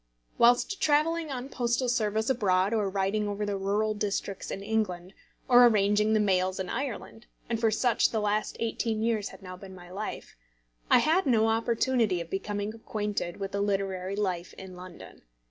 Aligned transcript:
Whilst 0.39 0.81
travelling 0.81 1.29
on 1.31 1.47
postal 1.47 1.87
service 1.87 2.27
abroad, 2.27 2.73
or 2.73 2.89
riding 2.89 3.27
over 3.27 3.45
the 3.45 3.55
rural 3.55 3.93
districts 3.93 4.49
in 4.49 4.63
England, 4.63 5.13
or 5.47 5.67
arranging 5.67 6.13
the 6.13 6.19
mails 6.19 6.59
in 6.59 6.69
Ireland, 6.71 7.27
and 7.47 7.59
such 7.71 8.07
for 8.07 8.11
the 8.11 8.19
last 8.19 8.57
eighteen 8.59 9.03
years 9.03 9.29
had 9.29 9.43
now 9.43 9.57
been 9.57 9.75
my 9.75 9.91
life, 9.91 10.35
I 10.89 10.97
had 10.97 11.27
no 11.27 11.49
opportunity 11.49 12.19
of 12.19 12.31
becoming 12.31 12.73
acquainted 12.73 13.37
with 13.37 13.53
literary 13.53 14.15
life 14.15 14.55
in 14.55 14.75
London. 14.75 15.21